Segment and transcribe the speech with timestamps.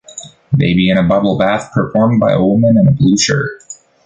[0.57, 3.61] Baby in a bubble bath, performed by a woman in a blue shirt.